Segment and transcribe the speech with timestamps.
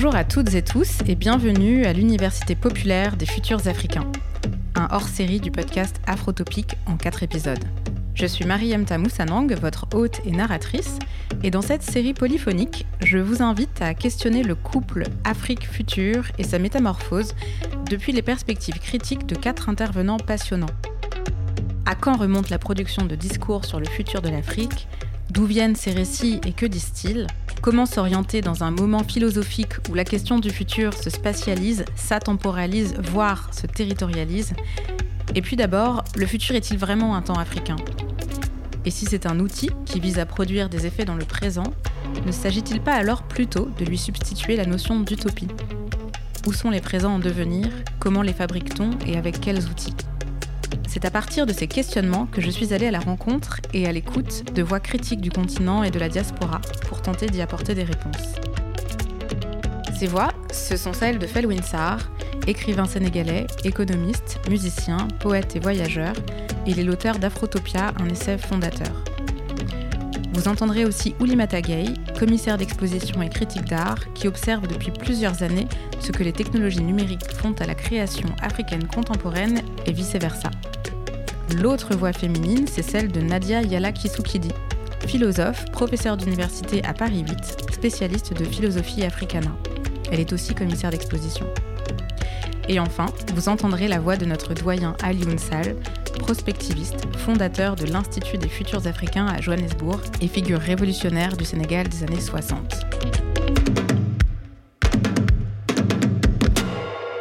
[0.00, 4.06] Bonjour à toutes et tous et bienvenue à l'Université populaire des futurs africains,
[4.76, 7.64] un hors-série du podcast Afrotopique en quatre épisodes.
[8.14, 11.00] Je suis Mariam Tamoussanang, votre hôte et narratrice,
[11.42, 16.60] et dans cette série polyphonique, je vous invite à questionner le couple Afrique-Futur et sa
[16.60, 17.34] métamorphose
[17.90, 20.70] depuis les perspectives critiques de quatre intervenants passionnants.
[21.86, 24.86] À quand remonte la production de discours sur le futur de l'Afrique?
[25.30, 27.26] D'où viennent ces récits et que disent-ils?
[27.60, 33.52] Comment s'orienter dans un moment philosophique où la question du futur se spatialise, s'atemporalise, voire
[33.52, 34.54] se territorialise
[35.34, 37.76] Et puis d'abord, le futur est-il vraiment un temps africain?
[38.84, 41.74] Et si c'est un outil qui vise à produire des effets dans le présent,
[42.24, 45.48] ne s'agit-il pas alors plutôt de lui substituer la notion d'utopie?
[46.46, 47.68] Où sont les présents en devenir?
[47.98, 48.90] Comment les fabrique-t-on?
[49.06, 49.94] Et avec quels outils?
[50.88, 53.92] C'est à partir de ces questionnements que je suis allée à la rencontre et à
[53.92, 57.84] l'écoute de voix critiques du continent et de la diaspora pour tenter d'y apporter des
[57.84, 58.34] réponses.
[59.98, 62.10] Ces voix, ce sont celles de Felwin Sarr,
[62.46, 66.12] écrivain sénégalais, économiste, musicien, poète et voyageur.
[66.66, 69.07] Il est l'auteur d'Afrotopia, un essai fondateur.
[70.38, 71.86] Vous entendrez aussi Oulimata Gay,
[72.16, 75.66] commissaire d'exposition et critique d'art, qui observe depuis plusieurs années
[75.98, 80.52] ce que les technologies numériques font à la création africaine contemporaine et vice-versa.
[81.56, 84.52] L'autre voix féminine, c'est celle de Nadia Yala Kisukidi,
[85.08, 89.50] philosophe, professeure d'université à Paris 8, spécialiste de philosophie africana.
[90.12, 91.46] Elle est aussi commissaire d'exposition.
[92.70, 95.74] Et enfin, vous entendrez la voix de notre doyen Ali Unsal,
[96.18, 102.02] prospectiviste, fondateur de l'Institut des futurs africains à Johannesburg et figure révolutionnaire du Sénégal des
[102.02, 102.84] années 60.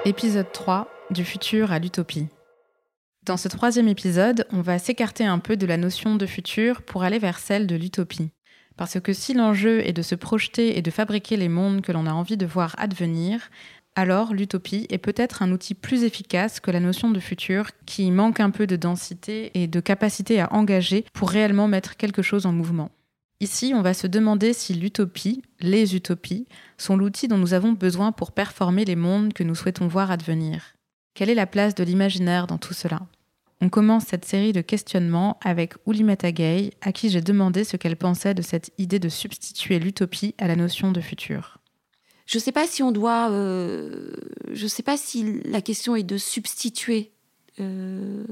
[0.04, 2.28] Épisode 3 Du futur à l'utopie.
[3.26, 7.04] Dans ce troisième épisode, on va s'écarter un peu de la notion de futur pour
[7.04, 8.32] aller vers celle de l'utopie.
[8.78, 12.06] Parce que si l'enjeu est de se projeter et de fabriquer les mondes que l'on
[12.06, 13.50] a envie de voir advenir,
[13.98, 18.40] alors l'utopie est peut-être un outil plus efficace que la notion de futur qui manque
[18.40, 22.54] un peu de densité et de capacité à engager pour réellement mettre quelque chose en
[22.54, 22.92] mouvement.
[23.40, 26.48] Ici, on va se demander si l'utopie, les utopies,
[26.78, 30.76] sont l'outil dont nous avons besoin pour performer les mondes que nous souhaitons voir advenir.
[31.16, 33.00] Quelle est la place de l'imaginaire dans tout cela?
[33.62, 37.98] On commence cette série de questionnements avec Oulimata Gay, à qui j'ai demandé ce qu'elle
[37.98, 41.57] pensait de cette idée de substituer l'utopie à la notion de futur.
[42.28, 43.32] Je ne sais pas si on doit.
[43.32, 44.12] Euh,
[44.52, 47.12] je ne sais pas si la question est de substituer.
[47.60, 48.26] Euh,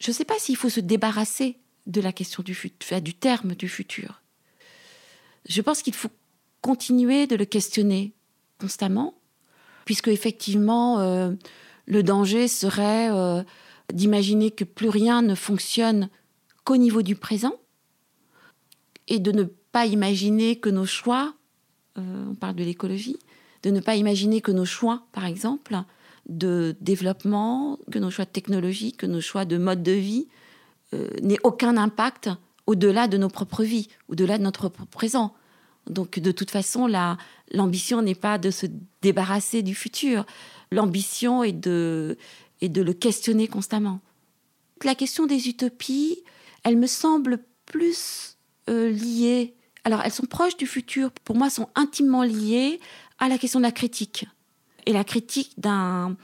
[0.00, 1.56] je ne sais pas s'il faut se débarrasser
[1.86, 2.58] de la question du,
[3.00, 4.22] du terme du futur.
[5.48, 6.10] Je pense qu'il faut
[6.60, 8.12] continuer de le questionner
[8.58, 9.14] constamment,
[9.84, 11.32] puisque effectivement, euh,
[11.86, 13.10] le danger serait
[13.92, 16.08] d'imaginer que plus rien ne fonctionne
[16.64, 17.54] qu'au niveau du présent
[19.08, 21.34] et de ne pas imaginer que nos choix,
[21.98, 23.18] euh, on parle de l'écologie,
[23.62, 25.76] de ne pas imaginer que nos choix, par exemple,
[26.28, 30.28] de développement, que nos choix de technologie, que nos choix de mode de vie
[30.94, 32.30] euh, n'aient aucun impact
[32.66, 35.34] au-delà de nos propres vies, au-delà de notre présent.
[35.88, 36.86] Donc de toute façon,
[37.50, 38.66] l'ambition n'est pas de se
[39.00, 40.24] débarrasser du futur.
[40.70, 42.16] L'ambition est de
[42.60, 44.00] le questionner constamment.
[44.84, 46.22] La question des utopies,
[46.64, 48.36] elle me semble plus
[48.68, 49.54] euh, liée.
[49.84, 52.80] Alors, elles sont proches du futur, pour moi, sont intimement liées
[53.18, 54.26] à la question de la critique.
[54.86, 56.16] Et la critique d'un,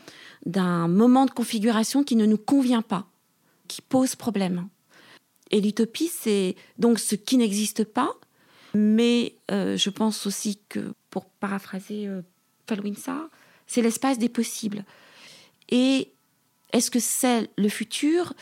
[0.89, 3.07] moment de configuration qui ne nous convient pas,
[3.67, 4.69] qui pose problème.
[5.51, 8.15] Et l'utopie, c'est donc ce qui n'existe pas,
[8.75, 12.23] mais euh, je pense aussi que, pour paraphraser euh,
[13.67, 14.85] c'est l'espace des possibles.
[15.71, 16.13] Et
[16.73, 18.35] est-ce que c'est le futur?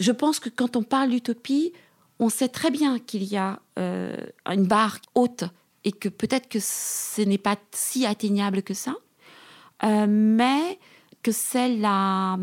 [0.00, 1.72] Je pense que quand on parle d'utopie,
[2.18, 4.16] on sait très bien qu'il y a euh,
[4.46, 5.44] une barre haute
[5.84, 8.94] et que peut-être que ce n'est pas si atteignable que ça,
[9.82, 10.78] euh, mais
[11.22, 12.38] que c'est la,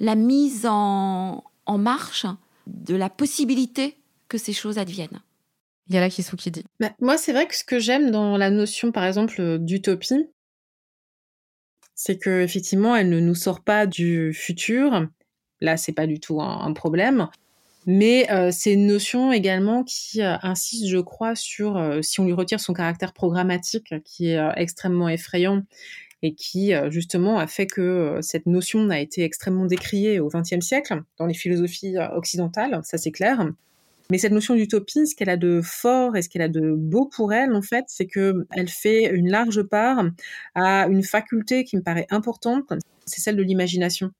[0.00, 2.26] la mise en, en marche
[2.66, 3.96] de la possibilité
[4.28, 5.20] que ces choses adviennent.
[5.88, 6.64] Il y a là qui dit.
[6.80, 10.28] Bah, moi, c'est vrai que ce que j'aime dans la notion, par exemple, d'utopie,
[11.94, 15.06] c'est que effectivement, elle ne nous sort pas du futur.
[15.60, 17.28] Là, c'est pas du tout un, problème.
[17.86, 22.24] Mais euh, c'est une notion également qui euh, insiste, je crois, sur euh, si on
[22.24, 25.62] lui retire son caractère programmatique, qui est extrêmement effrayant
[26.22, 31.02] et qui justement a fait que cette notion n'a été extrêmement décriée au XXe siècle
[31.18, 33.46] dans les philosophies occidentales, ça c'est clair.
[34.10, 37.04] Mais cette notion d'utopie, ce qu'elle a de fort et ce qu'elle a de beau
[37.04, 40.06] pour elle, en fait, c'est que elle fait une large part
[40.54, 42.72] à une faculté qui me paraît importante,
[43.04, 44.10] c'est celle de l'imagination.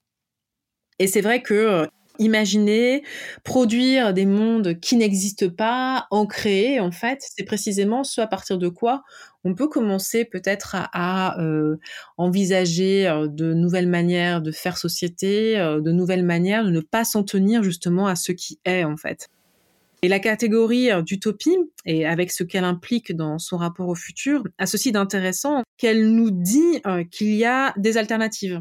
[0.98, 3.02] Et c'est vrai que imaginer,
[3.44, 8.58] produire des mondes qui n'existent pas, en créer, en fait, c'est précisément ce à partir
[8.58, 9.02] de quoi
[9.46, 11.76] on peut commencer peut-être à, euh,
[12.16, 17.04] envisager euh, de nouvelles manières de faire société, euh, de nouvelles manières de ne pas
[17.04, 19.28] s'en tenir justement à ce qui est, en fait.
[20.02, 24.66] Et la catégorie d'utopie, et avec ce qu'elle implique dans son rapport au futur, a
[24.66, 28.60] ceci d'intéressant qu'elle nous dit qu'il y a des alternatives.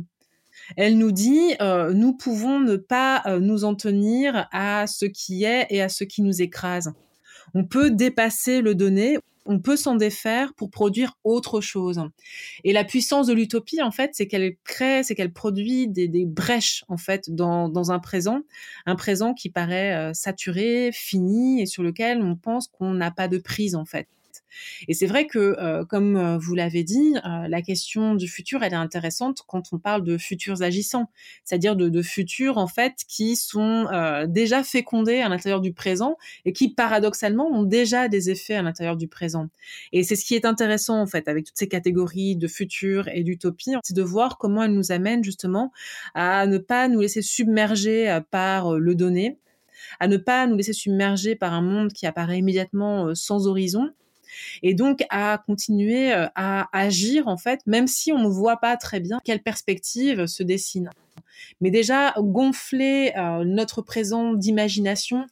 [0.78, 5.44] Elle nous dit, euh, nous pouvons ne pas euh, nous en tenir à ce qui
[5.44, 6.94] est et à ce qui nous écrase.
[7.54, 12.02] On peut dépasser le donné, on peut s'en défaire pour produire autre chose.
[12.64, 16.84] Et la puissance de l'utopie, en fait, c'est qu'elle crée, c'est qu'elle produit des, brèches,
[16.88, 18.42] en fait, dans, un présent,
[18.86, 23.28] un présent qui paraît euh, saturé, fini, et sur lequel on pense qu'on n'a pas
[23.28, 24.08] de prise, en fait.
[24.88, 28.64] Et c'est vrai que, euh, comme euh, vous l'avez dit, euh, la question du futur,
[28.64, 31.10] elle est intéressante quand on parle de futurs agissants,
[31.44, 33.88] c'est-à-dire de, futurs en fait qui sont
[34.28, 38.98] déjà fécondés à l'intérieur du présent et qui paradoxalement ont déjà des effets à l'intérieur
[38.98, 39.50] du présent.
[39.92, 43.24] Et c'est ce qui est intéressant en fait avec toutes ces catégories de futur et
[43.24, 45.72] d'utopie, c'est de voir comment elles nous amènent justement
[46.14, 49.40] à ne pas nous laisser submerger par le donné,
[50.00, 53.90] à ne pas nous laisser submerger par un monde qui apparaît immédiatement sans horizon,
[54.64, 58.78] et donc à continuer euh, à agir en fait, même si on ne voit pas
[58.78, 60.90] très bien quelle perspective se dessine.
[61.62, 65.26] Mais déjà gonfler euh, notre présent d'imagination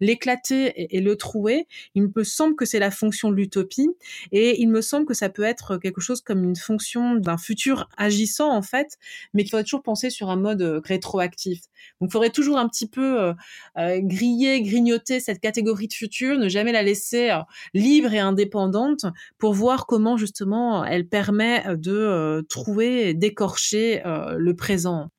[0.00, 3.90] l'éclater et, le trouer, il me semble que c'est la fonction de l'utopie
[4.32, 7.88] et il me semble que ça peut être quelque chose comme une fonction d'un futur
[7.96, 8.98] agissant en fait,
[9.34, 11.60] mais qu'il faudrait toujours penser sur un mode euh, rétroactif.
[12.00, 13.32] Donc il faudrait toujours un petit peu euh,
[13.78, 17.30] euh, griller, grignoter cette catégorie de futur, ne jamais la laisser
[17.74, 19.06] libre et indépendante
[19.38, 25.10] pour voir comment justement elle permet de trouver d'écorcher le présent.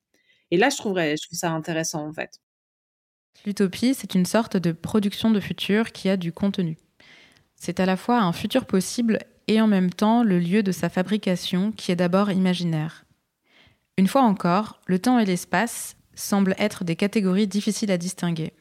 [0.50, 2.40] Et là, je trouverais, je trouve ça intéressant en fait.
[3.46, 6.76] L'utopie, c'est une sorte de production de futur qui a du contenu.
[7.56, 10.88] C'est à la fois un futur possible et en même temps le lieu de sa
[10.88, 13.04] fabrication qui est d'abord imaginaire.
[13.96, 18.52] Une fois encore, le temps et l'espace semblent être des catégories difficiles à distinguer.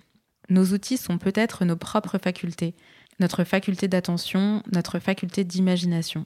[0.49, 2.73] Nos outils sont peut-être nos propres facultés,
[3.19, 6.25] notre faculté d'attention, notre faculté d'imagination.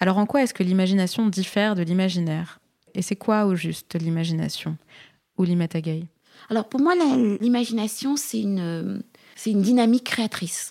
[0.00, 2.60] Alors en quoi est-ce que l'imagination diffère de l'imaginaire?
[2.94, 4.76] Et c'est quoi au juste l'imagination?
[5.38, 6.06] Ou l'imatagay
[6.50, 6.94] alors pour moi,
[7.40, 9.02] l'imagination, c'est une,
[9.36, 10.70] c'est dynamique créatrice.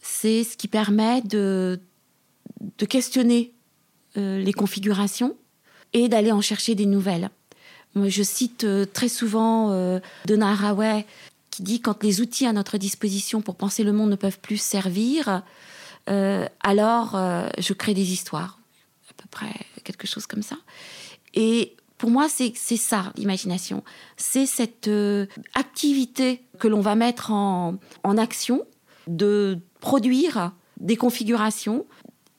[0.00, 1.78] C'est ce qui permet de,
[2.78, 3.52] de questionner
[4.16, 5.36] euh, les configurations
[5.92, 7.30] et d'aller en chercher des nouvelles.
[7.94, 11.04] Moi, je cite euh, très souvent euh, Donna Haraway
[11.50, 14.60] qui dit quand les outils à notre disposition pour penser le monde ne peuvent plus
[14.60, 15.42] servir,
[16.06, 17.16] alors
[17.58, 18.58] je crée des histoires,
[19.10, 19.52] à peu près
[19.84, 20.56] quelque chose comme ça.
[21.34, 23.84] Et pour moi, c'est ça, l'imagination.
[24.16, 27.76] C'est cette euh, activité que l'on va mettre en,
[28.16, 28.62] action
[29.06, 31.84] de produire des configurations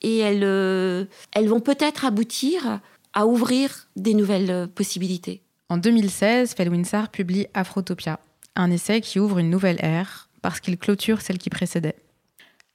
[0.00, 2.80] et elles, euh, elles vont peut-être aboutir
[3.12, 5.42] à ouvrir des nouvelles euh, possibilités.
[5.68, 8.18] En 2016, Felwinsar publie Afrotopia,
[8.56, 12.02] un essai qui ouvre une nouvelle ère parce qu'il clôture celle qui précédait.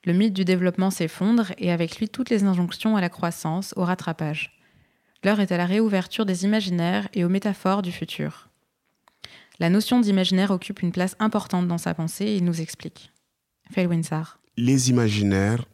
[0.06, 3.84] Le mythe du développement s'effondre et avec lui toutes les injonctions à la croissance, au
[3.84, 4.56] rattrapage.
[5.27, 8.47] L'heure est à la réouverture des imaginaires et aux métaphores du futur.
[9.59, 13.12] La notion d'imaginaire occupe une place importante dans sa pensée et il nous explique.
[13.75, 14.39] Winsar.
[14.55, 15.65] Les imaginaires,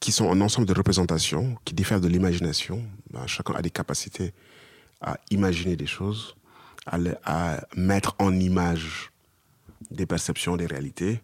[0.00, 4.34] qui sont un ensemble de représentations qui diffèrent de l'imagination, ben, chacun a des capacités
[5.00, 6.36] à imaginer des choses,
[6.84, 9.12] à, mettre en image
[9.90, 11.22] des perceptions, des réalités,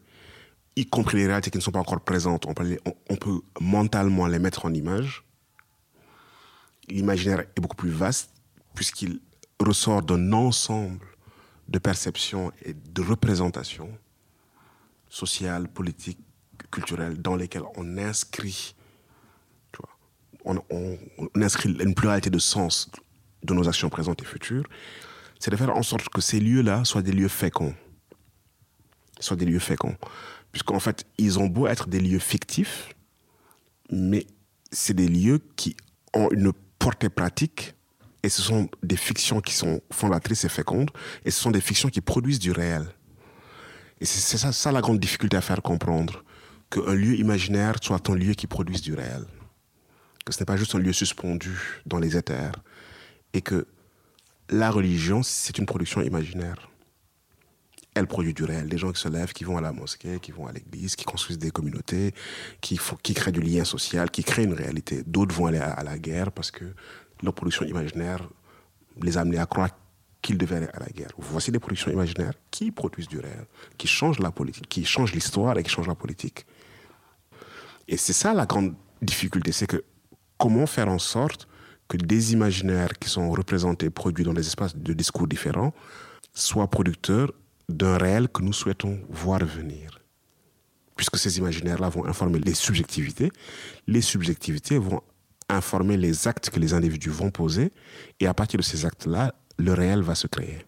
[0.77, 2.47] y compris les réalités qui ne sont pas encore présentes.
[2.47, 5.28] on peut mentalement les mettre en image
[6.89, 8.31] l'imaginaire est beaucoup plus vaste
[8.75, 9.21] puisqu'il
[9.61, 11.07] ressort d'un ensemble
[11.69, 13.91] de perceptions et de représentations
[15.09, 16.21] sociales, politiques,
[16.71, 18.75] culturelles dans lesquelles on inscrit,
[20.45, 20.99] on,
[21.35, 22.91] inscrit une pluralité de sens
[23.43, 24.65] de nos actions présentes et futures.
[25.39, 27.75] C'est de faire en sorte que ces lieux-là soient des lieux féconds.
[29.21, 29.97] Soient des lieux féconds.
[30.53, 32.95] Puisqu'en fait, ils ont beau être des lieux fictifs,
[33.91, 34.27] mais
[34.71, 35.77] c'est des lieux qui
[36.15, 37.75] ont une portée pratique,
[38.23, 40.91] et ce sont des fictions qui sont fondatrices et fécondes,
[41.25, 42.87] et ce sont des fictions qui produisent du réel.
[44.01, 46.25] Et c'est ça, ça la grande difficulté à faire comprendre,
[46.71, 49.25] qu'un lieu imaginaire soit un lieu qui produise du réel,
[50.25, 52.53] que ce n'est pas juste un lieu suspendu dans les éthers,
[53.33, 53.67] et que
[54.51, 56.71] la religion, c'est une production imaginaire
[57.99, 58.69] elle produit du réel.
[58.69, 61.05] Des gens qui se lèvent, qui vont à la mosquée, qui vont à l'église, qui
[61.05, 62.15] construisent des communautés,
[62.61, 65.03] qui, qui créent du lien social, qui créent une réalité.
[65.07, 66.65] D'autres vont aller à, la guerre parce que
[67.23, 68.29] leur production imaginaire
[69.01, 69.71] les a amenés à croire
[70.23, 71.11] qu'ils devaient aller à la guerre.
[71.19, 75.57] Voici des productions imaginaires qui produisent du réel, qui changent la politique, qui changent l'histoire
[75.59, 76.47] et qui changent la politique.
[77.87, 79.85] Et c'est ça la grande difficulté, c'est que
[80.37, 81.49] comment faire en sorte
[81.89, 85.73] que des imaginaires qui sont représentés, produits dans des espaces de discours différents,
[86.35, 87.33] soient producteurs
[87.69, 90.01] d'un réel que nous souhaitons voir venir.
[90.97, 93.31] Puisque ces imaginaires-là vont informer les subjectivités,
[93.87, 95.03] les subjectivités vont
[95.49, 97.73] informer les actes que les individus vont poser,
[98.21, 100.65] et à partir de ces actes-là, le réel va se créer.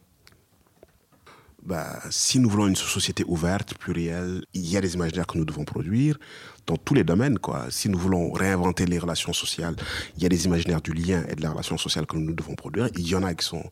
[1.62, 5.44] Bah, si nous voulons une société ouverte, plurielle, il y a des imaginaires que nous
[5.44, 6.18] devons produire
[6.66, 7.38] dans tous les domaines.
[7.38, 7.66] Quoi.
[7.70, 9.76] Si nous voulons réinventer les relations sociales,
[10.16, 12.54] il y a des imaginaires du lien et de la relation sociale que nous devons
[12.54, 12.88] produire.
[12.96, 13.64] Il y en a qui sont,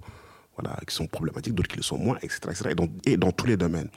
[0.86, 2.40] qui sont problématiques, d'autres qui le sont moins, etc.
[2.50, 2.74] etc.
[3.04, 3.88] Et, dans, tous les domaines.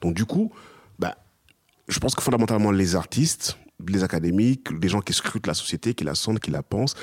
[0.00, 0.52] Donc du coup,
[0.98, 1.16] bah,
[1.88, 6.04] je pense que fondamentalement, les artistes, les académiques, les gens qui scrutent la société, qui
[6.04, 6.94] la sondent, qui la pensent,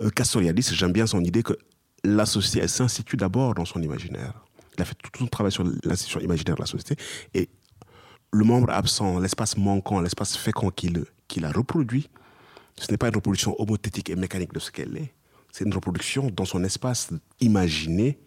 [0.00, 1.56] euh, Castoriadis, j'aime bien son idée que
[2.04, 4.34] la société, s'institue d'abord dans son imaginaire.
[4.76, 6.96] Il a fait tout son travail sur l'institution imaginaire de la société.
[7.34, 7.48] Et
[8.32, 12.10] le membre absent, l'espace manquant, l'espace fécond qu'il qu'il a reproduit,
[12.78, 15.12] ce n'est pas une reproduction homothétique et mécanique de ce qu'elle est.
[15.50, 18.18] C'est une reproduction dans son espace imaginé,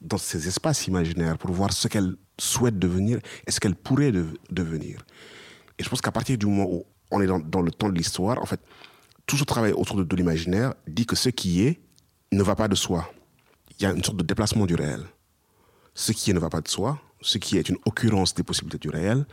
[0.00, 4.12] dans ses espaces imaginaires, pour voir ce qu'elle souhaite devenir et ce qu'elle pourrait
[4.50, 5.04] devenir.
[5.78, 8.40] Et je pense qu'à partir du moment où on est dans, le temps de l'histoire,
[8.42, 8.60] en fait,
[9.26, 11.80] tout ce travail autour de l'imaginaire dit que ce qui est
[12.32, 13.10] ne va pas de soi.
[13.78, 15.04] Il y a une sorte de déplacement du réel
[15.98, 18.88] ce qui ne va pas de soi, ce qui est une occurrence des possibilités du
[18.88, 19.26] réel.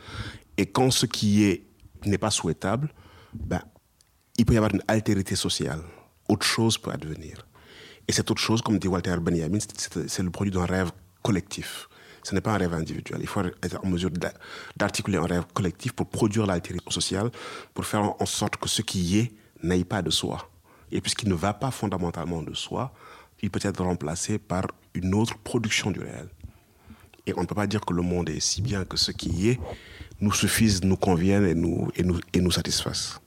[0.56, 1.64] Et quand ce qui est
[2.04, 2.92] n'est pas souhaitable,
[3.32, 3.62] ben,
[4.36, 5.80] il peut y avoir une altérité sociale.
[6.28, 7.46] Autre chose peut advenir.
[8.08, 10.90] Et cette autre chose, comme dit Walter Benjamin, c'est le produit d'un rêve
[11.22, 11.88] collectif.
[12.22, 13.20] Ce n'est pas un rêve individuel.
[13.20, 14.10] Il faut être en mesure
[14.76, 17.30] d'articuler un rêve collectif pour produire l'altérité sociale,
[17.74, 19.32] pour faire en sorte que ce qui est
[19.62, 20.48] n'aille pas de soi.
[20.90, 22.92] Et puisqu'il ne va pas fondamentalement de soi,
[23.42, 26.28] il peut être remplacé par une autre production du réel.
[27.26, 29.48] Et on ne peut pas dire que le monde est si bien que ce qui
[29.48, 29.60] est
[30.20, 31.44] nous suffise, nous convienne
[32.34, 33.20] et nous satisfasse.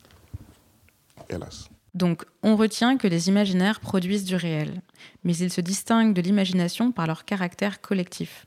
[1.29, 1.68] Hélas.
[1.93, 4.81] Donc, on retient que les imaginaires produisent du réel,
[5.23, 8.45] mais ils se distinguent de l'imagination par leur caractère collectif.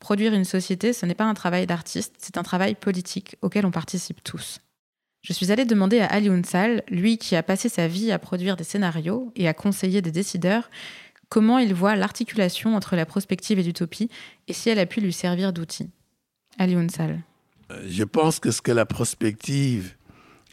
[0.00, 3.70] Produire une société, ce n'est pas un travail d'artiste, c'est un travail politique auquel on
[3.70, 4.60] participe tous.
[5.22, 8.56] Je suis allée demander à Ali Unsal, lui qui a passé sa vie à produire
[8.56, 10.68] des scénarios et à conseiller des décideurs,
[11.30, 14.10] comment il voit l'articulation entre la prospective et l'utopie
[14.48, 15.88] et si elle a pu lui servir d'outil.
[16.58, 17.22] Ali Unsal.
[17.70, 19.96] Euh, je pense que ce que la prospective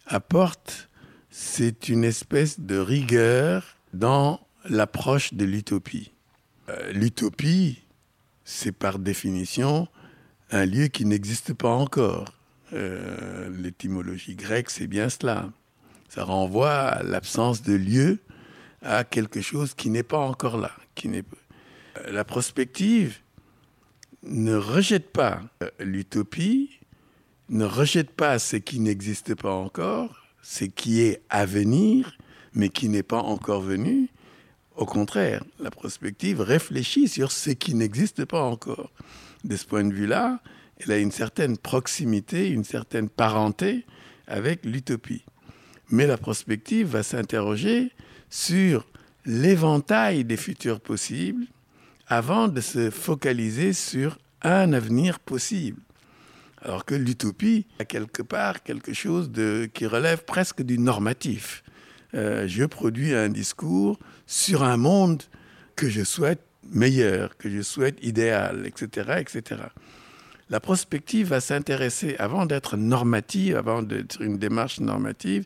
[0.07, 0.89] apporte,
[1.31, 6.11] c'est une espèce de rigueur dans l'approche de l'utopie.
[6.69, 7.81] Euh, l'utopie,
[8.43, 9.87] c'est par définition
[10.51, 12.33] un lieu qui n'existe pas encore.
[12.73, 15.49] Euh, l'étymologie grecque, c'est bien cela.
[16.09, 18.19] Ça renvoie à l'absence de lieu
[18.81, 20.71] à quelque chose qui n'est pas encore là.
[20.95, 21.23] Qui n'est...
[21.97, 23.19] Euh, la prospective
[24.23, 25.41] ne rejette pas
[25.79, 26.79] l'utopie,
[27.47, 32.17] ne rejette pas ce qui n'existe pas encore, ce qui est à venir,
[32.53, 34.09] mais qui n'est pas encore venu.
[34.75, 38.91] Au contraire, la prospective réfléchit sur ce qui n'existe pas encore.
[39.43, 40.39] De ce point de vue-là,
[40.77, 43.85] elle a une certaine proximité, une certaine parenté
[44.27, 45.23] avec l'utopie.
[45.89, 47.91] Mais la prospective va s'interroger
[48.29, 48.87] sur
[49.25, 51.45] l'éventail des futurs possibles
[52.07, 55.81] avant de se focaliser sur un avenir possible.
[56.61, 59.31] Alors que l'utopie a quelque part quelque chose
[59.73, 61.63] qui relève presque du normatif.
[62.13, 65.23] Euh, je produis un discours sur un monde
[65.75, 66.41] que je souhaite
[66.71, 69.15] meilleur, que je souhaite idéal, etc.
[69.19, 69.61] etc.
[70.49, 75.45] La prospective va s'intéresser, avant d'être normative, avant d'être une démarche normative,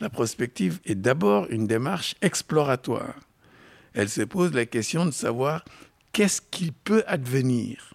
[0.00, 3.14] la prospective est d'abord une démarche exploratoire.
[3.94, 5.64] Elle se pose la question de savoir
[6.12, 7.93] qu'est-ce qui peut advenir,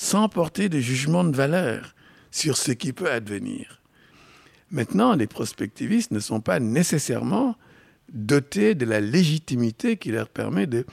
[0.00, 1.94] sans porter de jugement de valeur
[2.30, 3.82] sur ce qui peut advenir.
[4.70, 7.54] Maintenant, les prospectivistes ne sont pas nécessairement
[8.10, 10.86] dotés de la légitimité qui leur permet de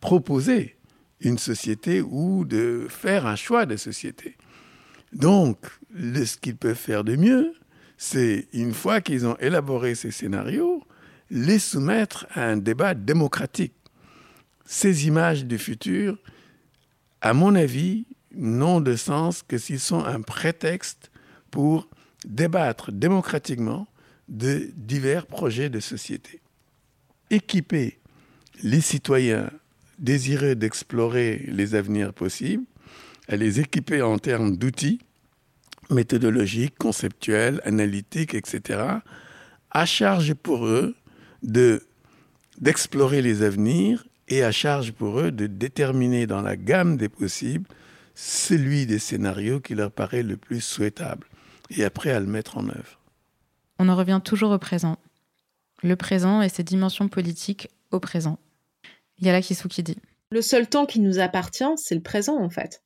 [0.00, 0.76] proposer
[1.20, 4.34] une société ou de faire un choix de société.
[5.12, 5.58] Donc,
[5.94, 7.52] ce qu'ils peuvent faire de mieux,
[7.98, 10.82] c'est, une fois qu'ils ont élaboré ces scénarios,
[11.30, 13.74] les soumettre à un débat démocratique.
[14.64, 16.16] Ces images du futur,
[17.20, 18.06] à mon avis,
[18.36, 21.10] n'ont de sens que s'ils sont un prétexte
[21.50, 21.88] pour
[22.24, 23.86] débattre démocratiquement
[24.28, 26.40] de divers projets de société.
[27.30, 27.98] Équiper
[28.62, 29.50] les citoyens
[29.98, 32.64] désireux d'explorer les avenirs possibles,
[33.28, 35.00] les équiper en termes d'outils,
[35.90, 38.82] méthodologiques, conceptuelles, analytiques, etc.,
[39.70, 40.94] à charge pour eux
[41.42, 41.82] de
[42.60, 47.66] d'explorer les avenirs et à charge pour eux de déterminer dans la gamme des possibles
[48.14, 51.26] celui des scénarios qui leur paraît le plus souhaitable
[51.70, 53.00] et après à le mettre en œuvre.
[53.78, 54.98] On en revient toujours au présent.
[55.82, 58.38] Le présent et ses dimensions politiques au présent.
[59.18, 59.98] Il y a là Kissou qui dit.
[60.30, 62.83] Le seul temps qui nous appartient, c'est le présent en fait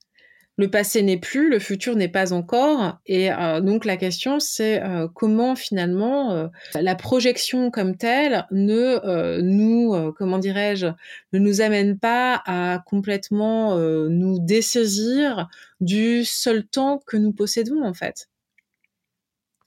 [0.58, 2.98] le passé n'est plus, le futur n'est pas encore.
[3.06, 9.40] Et euh, donc la question, c'est euh, comment finalement euh, la projection comme telle ne
[9.40, 10.88] nous, comment dirais-je,
[11.32, 15.48] ne nous amène pas à complètement nous dessaisir
[15.80, 18.28] du seul temps que nous possédons en fait.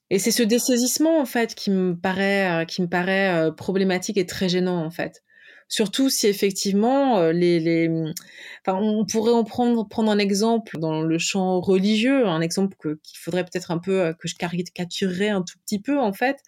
[0.09, 4.49] Et c'est ce dessaisissement en fait qui me paraît, qui me paraît problématique et très
[4.49, 5.23] gênant en fait.
[5.71, 7.89] Surtout si effectivement euh, les, les,
[8.67, 13.17] enfin, on pourrait en prendre prendre un exemple dans le champ religieux, un exemple qu'il
[13.17, 16.39] faudrait peut-être un peu euh, que je caricaturerais un tout petit peu en fait.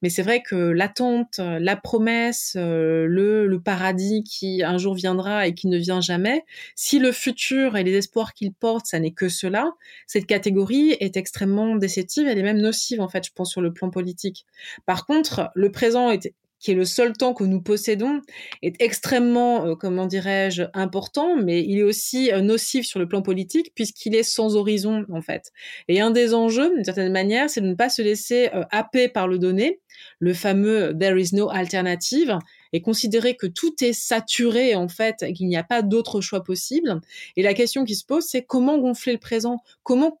[0.00, 5.48] Mais c'est vrai que l'attente, la promesse, euh, le, le paradis qui un jour viendra
[5.48, 6.44] et qui ne vient jamais,
[6.76, 9.72] si le futur et les espoirs qu'il porte, ça n'est que cela,
[10.06, 13.72] cette catégorie est extrêmement déceptive, elle est même nocive en fait, je pense sur le
[13.72, 14.46] plan politique.
[14.86, 18.20] Par contre, le présent est qui est le seul temps que nous possédons,
[18.62, 23.22] est extrêmement, euh, comment dirais-je, important, mais il est aussi euh, nocif sur le plan
[23.22, 25.52] politique puisqu'il est sans horizon en fait.
[25.88, 29.08] Et un des enjeux, d'une certaine manière, c'est de ne pas se laisser euh, happer
[29.08, 29.80] par le donné,
[30.18, 32.38] le fameux "there is no alternative",
[32.72, 37.00] et considérer que tout est saturé en fait, qu'il n'y a pas d'autre choix possible.
[37.36, 40.18] Et la question qui se pose, c'est comment gonfler le présent, comment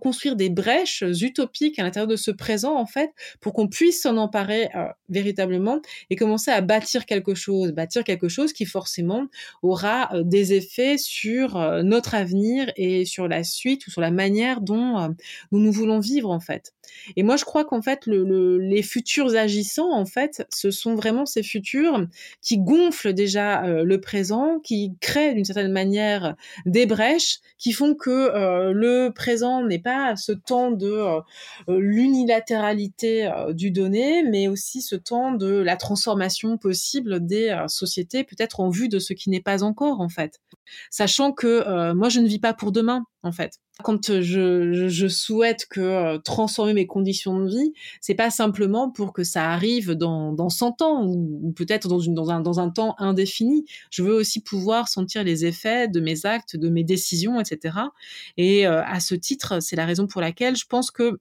[0.00, 4.16] construire des brèches utopiques à l'intérieur de ce présent en fait pour qu'on puisse s'en
[4.16, 7.72] emparer euh, véritablement et commencer à bâtir quelque chose.
[7.72, 9.26] Bâtir quelque chose qui forcément
[9.62, 14.10] aura euh, des effets sur euh, notre avenir et sur la suite ou sur la
[14.10, 15.14] manière dont,
[15.52, 16.74] nous voulons vivre en fait.
[17.16, 21.26] Et moi je crois qu'en fait le, les futurs agissants en fait ce sont vraiment
[21.26, 22.06] ces futurs
[22.42, 26.34] qui gonflent déjà le présent qui créent d'une certaine manière
[26.66, 31.20] des brèches qui font que le présent n'est pas ce temps de euh,
[31.68, 38.24] euh, l'unilatéralité euh, du donné, mais aussi ce temps de la transformation possible des sociétés,
[38.24, 40.40] peut-être en vue de ce qui n'est pas encore en fait.
[40.90, 43.54] Sachant que moi je ne vis pas pour demain en fait.
[43.82, 49.50] Quand je, souhaite que transformer mes conditions de vie, c'est pas simplement pour que ça
[49.50, 53.64] arrive dans, dans 100 ans ou, peut-être dans, dans, un, dans un temps indéfini.
[53.90, 57.78] Je veux aussi pouvoir sentir les effets de mes actes, de mes décisions, etc.
[58.36, 61.18] Et à ce titre, c'est la raison pour laquelle je pense que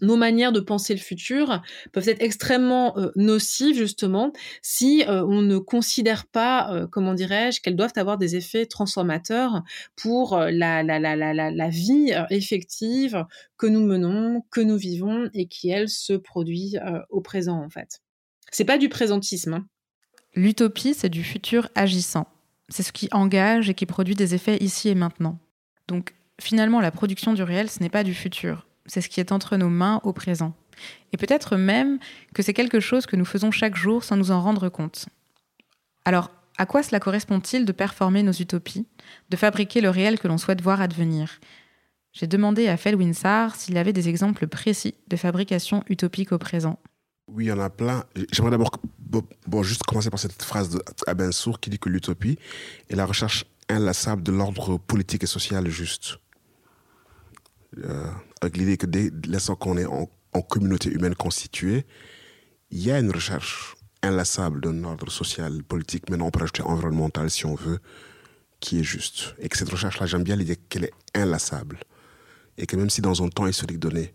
[0.00, 4.32] nos manières de penser le futur peuvent être extrêmement euh, nocives justement
[4.62, 9.62] si euh, on ne considère pas, euh, comment dirais-je, qu'elles doivent avoir des effets transformateurs
[9.96, 13.24] pour la, la, la, la, la vie effective
[13.56, 16.76] que nous menons, que nous vivons et qui, elle, se produit
[17.08, 18.00] au présent en fait.
[18.50, 19.54] C'est pas du présentisme.
[19.54, 19.66] Hein.
[20.34, 22.26] L'utopie, c'est du futur agissant.
[22.68, 25.38] C'est ce qui engage et qui produit des effets ici et maintenant.
[25.88, 29.32] Donc finalement, la production du réel, ce n'est pas du futur c'est ce qui est
[29.32, 30.54] entre nos mains au présent.
[31.12, 31.98] Et peut-être même
[32.34, 35.08] que c'est quelque chose que nous faisons chaque jour sans nous en rendre compte.
[36.04, 38.86] Alors, à quoi cela correspond-il de performer nos utopies,
[39.30, 41.40] de fabriquer le réel que l'on souhaite voir advenir?
[42.12, 46.78] J'ai demandé à Fel Winsar s'il avait des exemples précis de fabrication utopique au présent.
[47.28, 48.04] Oui, il y en a plein.
[48.32, 48.72] J'aimerais d'abord
[49.46, 50.76] bon, juste commencer par cette phrase
[51.06, 52.38] d'Abensour qui dit que l'utopie
[52.88, 56.18] est la recherche inlassable de l'ordre politique et social juste.
[57.78, 60.08] Euh, avec l'idée que dès l'instant qu'on est en,
[60.48, 61.86] communauté humaine constituée,
[62.70, 67.30] il y a une recherche inlassable d'un ordre social, politique, maintenant on peut rajouter environnemental
[67.30, 67.80] si on veut,
[68.60, 69.34] qui est juste.
[69.38, 71.80] Et que cette recherche-là, j'aime bien l'idée qu'elle est inlassable.
[72.58, 74.14] Et que même si dans un temps historique donné,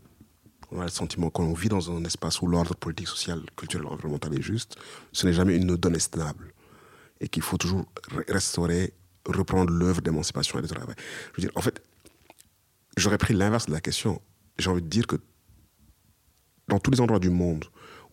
[0.72, 4.34] on a le sentiment qu'on vit dans un espace où l'ordre politique, social, culturel, environnemental
[4.38, 4.78] est juste,
[5.12, 6.54] ce n'est jamais une donnée stable.
[7.22, 7.86] Et qu'il faut toujours
[8.28, 8.94] restaurer,
[9.26, 10.96] reprendre l'œuvre d'émancipation et de travail.
[11.34, 11.82] Je veux dire, en fait,
[12.98, 14.22] j'aurais pris l'inverse de la question.
[14.58, 15.18] J'ai envie de dire que
[16.68, 17.66] dans tous les endroits du monde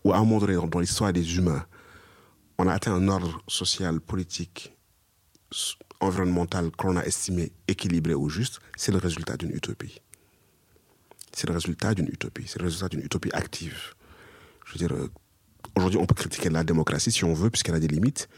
[0.05, 1.65] où à un moment donné, dans, l'histoire des humains,
[2.59, 4.77] on a atteint un ordre social, politique,
[6.01, 10.01] environnemental qu'on a estimé équilibré ou juste, c'est le résultat d'une utopie.
[11.33, 12.45] C'est le résultat d'une utopie.
[12.47, 13.95] C'est le résultat d'une utopie active.
[14.67, 15.11] Je veux dire, euh,
[15.77, 18.29] aujourd'hui, on peut critiquer la démocratie si on veut, puisqu'elle a des limites.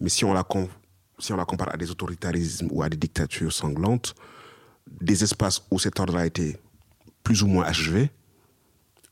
[0.00, 4.14] Mais si on la compare à des autoritarismes ou à des dictatures sanglantes,
[5.00, 6.56] des espaces où cet ordre a été
[7.22, 8.10] plus ou moins achevé,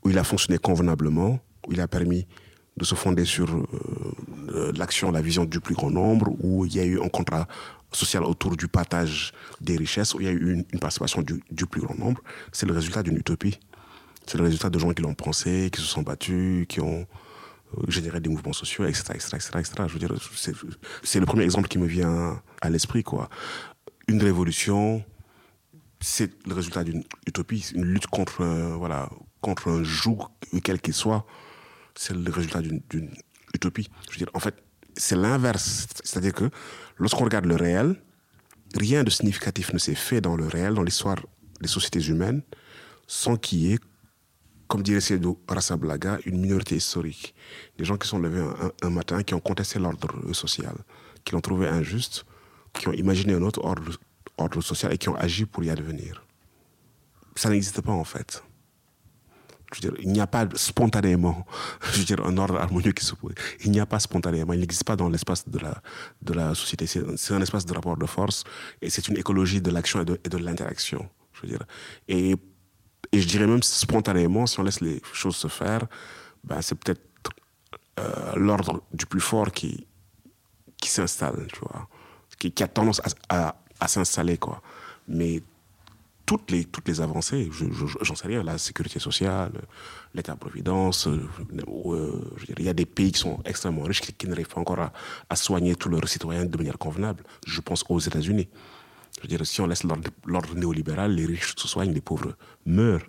[0.04, 2.26] où il a fonctionné convenablement, où il a permis
[2.76, 6.80] de se fonder sur euh, l'action, la vision du plus grand nombre, où il y
[6.80, 7.48] a eu un contrat
[7.92, 11.80] social autour du partage des richesses, où il y a eu une, participation du, plus
[11.80, 13.58] grand nombre, c'est le résultat d'une utopie.
[14.26, 17.06] C'est le résultat de gens qui l'ont pensé, qui se sont battus, qui ont
[17.88, 20.12] générer des mouvements sociaux, etc., etc., etc., Je veux dire,
[21.02, 23.04] c'est le premier exemple qui me vient à l'esprit.
[24.08, 25.04] Une révolution,
[26.07, 28.45] c'est le résultat d'une utopie, une lutte contre,
[28.79, 30.19] voilà, contre un joug,
[30.62, 31.27] quel qu'il soit.
[31.97, 33.11] C'est le résultat d'une
[33.53, 33.90] utopie.
[34.07, 34.55] Je veux dire, en fait,
[34.97, 35.88] c'est l'inverse.
[36.05, 36.49] C'est-à-dire que
[36.97, 38.01] lorsqu'on regarde le réel,
[38.77, 41.16] rien de significatif ne s'est fait dans le réel, dans l'histoire
[41.61, 42.42] des sociétés humaines,
[43.09, 43.79] sans qu'il y ait,
[44.69, 47.35] comme dirait Seydou Rassablaga, une minorité historique.
[47.79, 48.45] Des gens qui sont levés
[48.81, 50.77] un, matin, qui ont contesté l'ordre social,
[51.25, 52.25] qui l'ont trouvé injuste,
[52.75, 53.99] qui ont imaginé un autre ordre,
[54.38, 56.25] ordre social et qui ont agi pour y advenir.
[57.35, 58.42] Ça n'existe pas en fait
[59.83, 61.44] il n'y a pas spontanément,
[61.92, 63.35] je veux dire, un ordre harmonieux qui s'oppose.
[63.64, 65.83] Il n'y a pas spontanément, il n'existe pas dans l'espace de la,
[66.22, 66.87] de la société.
[66.87, 68.44] C'est un espace de rapport de force
[68.81, 71.62] et c'est une écologie de l'action et de, l'interaction, je veux dire.
[72.09, 72.37] Et,
[73.12, 75.87] et, je dirais même spontanément, si on laisse les choses se faire,
[76.44, 77.03] ben c'est peut-être
[77.99, 79.87] euh, l'ordre du plus fort qui,
[80.81, 81.88] qui s'installe, tu vois,
[82.38, 84.61] qui, qui, a tendance à, à s'installer, quoi.
[85.07, 85.42] Mais
[86.27, 87.49] toutes les, toutes les avancées,
[88.03, 89.53] j'en sais rien, la sécurité sociale,
[90.12, 91.22] l'État-providence, euh,
[91.87, 92.20] euh,
[92.59, 94.90] il y a des pays qui sont extrêmement riches qui, n'arrivent pas encore
[95.31, 97.22] à, soigner tous leurs citoyens de manière convenable.
[97.46, 98.49] Je pense aux États-Unis.
[99.16, 99.85] Je veux dire, si on laisse
[100.27, 103.07] l'ordre néolibéral, les riches se soignent, les pauvres meurent.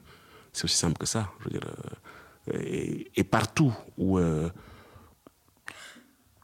[0.54, 1.32] C'est aussi simple que ça.
[1.54, 4.20] Euh, et, partout où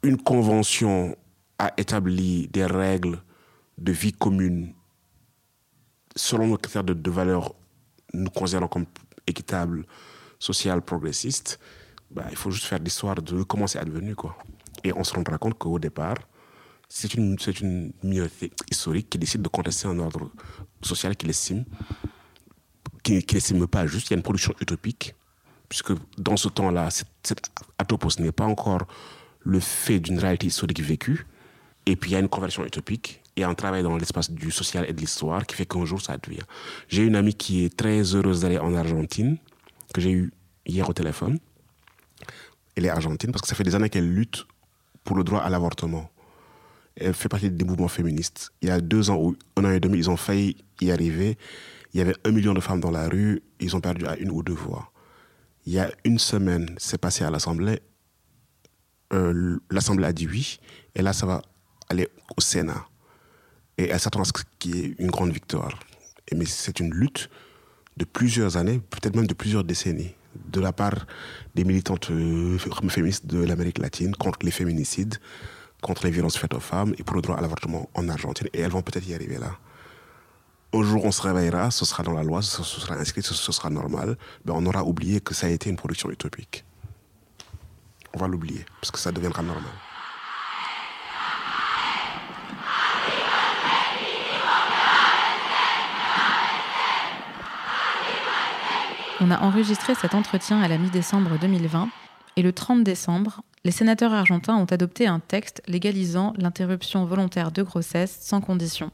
[0.03, 1.15] une convention
[1.59, 3.21] a établi des règles
[3.83, 4.73] de vie commune
[6.15, 7.53] selon nos critères de, valeur
[8.13, 8.85] nous considérons comme
[9.27, 9.85] équitable,
[10.39, 11.59] social, progressiste,
[12.11, 14.15] bah, il faut juste faire l'histoire de comment c'est advenu.
[14.15, 14.37] Quoi.
[14.83, 16.17] Et on se rendra compte qu'au départ,
[16.87, 20.29] c'est une, c'est une minorité historique qui décide de contester un ordre
[20.81, 21.65] social qu'il estime,
[23.01, 24.09] qui, n'estime pas juste.
[24.09, 25.15] Il y a une production utopique,
[25.67, 28.85] puisque dans ce temps-là, cette atopos n'est pas encore
[29.39, 31.25] le fait d'une réalité historique vécue.
[31.85, 34.85] Et puis il y a une conversion utopique et un travail dans l'espace du social
[34.87, 36.43] et de l'histoire qui fait qu'un jour ça devient.
[36.87, 39.37] J'ai une amie qui est très heureuse d'aller en Argentine,
[39.93, 40.31] que j'ai eu
[40.65, 41.39] hier au téléphone.
[42.75, 44.45] Elle est argentine parce que ça fait des années qu'elle lutte
[45.03, 46.09] pour le droit à l'avortement.
[46.95, 48.51] Elle fait partie des mouvements féministes.
[48.61, 51.37] Il y a deux ans ou un an et demi, ils ont failli y arriver.
[51.93, 53.41] Il y avait un million de femmes dans la rue.
[53.59, 54.91] Ils ont perdu à une ou deux voix.
[55.65, 57.81] Il y a une semaine, c'est passé à l'Assemblée.
[59.13, 60.59] Euh, L'Assemblée a dit oui.
[60.95, 61.41] Et là, ça va
[61.89, 62.85] aller au Sénat.
[63.77, 65.79] Et elle s'attend à ce qui est une grande victoire.
[66.33, 67.29] Mais c'est une lutte
[67.97, 71.05] de plusieurs années, peut-être même de plusieurs décennies, de la part
[71.55, 72.57] des militantes euh,
[72.89, 75.15] féministes de l'Amérique latine contre les féminicides,
[75.81, 78.47] contre les violences faites aux femmes et pour le droit à l'avortement en Argentine.
[78.53, 79.57] Et elles vont peut-être y arriver là.
[80.75, 83.69] Un jour, on se réveillera, ce sera dans la loi, ce sera inscrit, ce, sera
[83.69, 84.17] normal.
[84.45, 86.65] Mais on aura oublié que ça a été une production utopique.
[88.15, 89.71] On va l'oublier, parce que ça deviendra normal.
[99.21, 101.89] On a enregistré cet entretien à la mi-décembre 2020
[102.35, 107.61] et le 30 décembre, les sénateurs argentins ont adopté un texte légalisant l'interruption volontaire de
[107.61, 108.91] grossesse sans condition.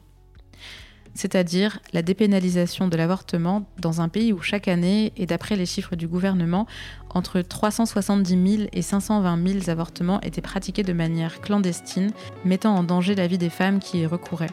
[1.14, 5.96] C'est-à-dire la dépénalisation de l'avortement dans un pays où chaque année, et d'après les chiffres
[5.96, 6.66] du gouvernement,
[7.08, 12.12] entre 370 000 et 520 000 avortements étaient pratiqués de manière clandestine,
[12.44, 14.52] mettant en danger la vie des femmes qui y recouraient.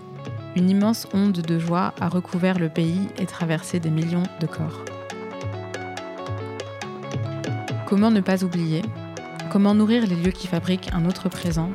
[0.56, 4.97] Une immense onde de joie a recouvert le pays et traversé des millions de corps.
[7.88, 8.82] Comment ne pas oublier?
[9.50, 11.72] Comment nourrir les lieux qui fabriquent un autre présent?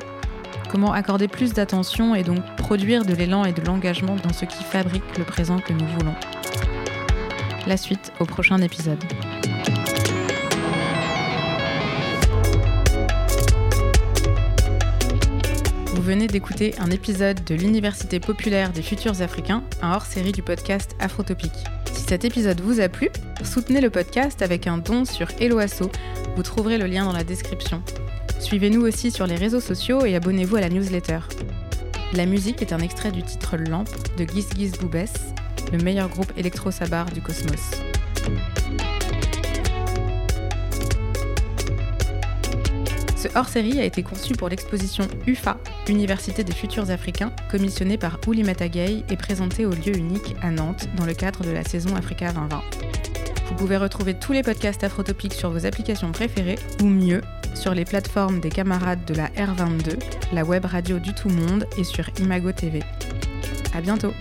[0.69, 4.63] Comment accorder plus d'attention et donc produire de l'élan et de l'engagement dans ce qui
[4.63, 6.13] fabrique le présent que nous voulons?
[7.65, 9.03] La suite au prochain épisode.
[15.95, 20.95] Vous venez d'écouter un épisode de l'Université populaire des futurs africains, un hors-série du podcast
[20.99, 21.63] Afrotopique.
[22.13, 23.09] Cet épisode vous a plu,
[23.43, 25.89] soutenez le podcast avec un don sur Eloasso.
[26.35, 27.81] Vous trouverez le lien dans la description.
[28.39, 31.21] Suivez-nous aussi sur les réseaux sociaux et abonnez-vous à la newsletter.
[32.13, 35.11] La musique est un extrait du titre Lampe de Giz Giz Boubès,
[35.71, 37.81] le meilleur groupe électro-sabar du cosmos.
[43.23, 45.57] Ce hors-série a été conçu pour l'exposition UFA,
[45.87, 50.89] Université des futurs africains, commissionnée par Oulimata Gay et présentée au lieu unique à Nantes
[50.97, 52.61] dans le cadre de la saison Africa 2020.
[53.47, 57.21] Vous pouvez retrouver tous les podcasts afrotopiques sur vos applications préférées, ou mieux,
[57.53, 59.97] sur les plateformes des camarades de la R22,
[60.33, 62.81] la web radio du tout monde et sur Imago TV.
[63.73, 64.11] À bientôt!